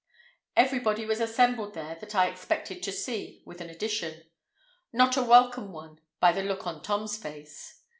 [0.55, 4.23] Everybody was assembled there that I expected to see, with an addition.
[4.91, 7.83] Not a welcome one by the look on Tom's face.